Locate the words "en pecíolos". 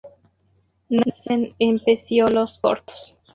1.59-2.57